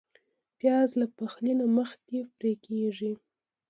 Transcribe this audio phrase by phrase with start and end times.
[0.59, 3.13] پیاز له پخلي نه مخکې پرې کېږي